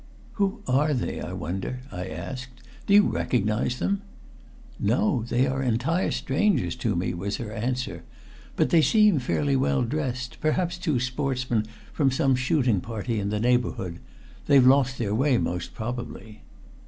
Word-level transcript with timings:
"Who 0.41 0.63
are 0.67 0.95
they, 0.95 1.21
I 1.21 1.33
wonder?" 1.33 1.81
I 1.91 2.07
asked. 2.07 2.63
"Do 2.87 2.93
you 2.95 3.03
recognize 3.03 3.77
them?" 3.77 4.01
"No. 4.79 5.25
They 5.29 5.45
are 5.45 5.61
entire 5.61 6.09
strangers 6.09 6.75
to 6.77 6.95
me," 6.95 7.13
was 7.13 7.37
her 7.37 7.51
answer. 7.51 8.01
"But 8.55 8.71
they 8.71 8.81
seem 8.81 9.19
fairly 9.19 9.55
well 9.55 9.83
dressed. 9.83 10.39
Perhaps 10.41 10.79
two 10.79 10.99
sportsmen 10.99 11.67
from 11.93 12.09
some 12.09 12.35
shooting 12.35 12.81
party 12.81 13.19
in 13.19 13.29
the 13.29 13.39
neighborhood. 13.39 13.99
They've 14.47 14.65
lost 14.65 14.97
their 14.97 15.13
way 15.13 15.37
most 15.37 15.75
probably." 15.75 16.41